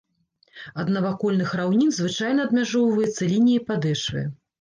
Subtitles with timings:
[0.83, 4.25] Ад навакольных раўнін звычайна адмяжоўваецца лініяй падэшвы.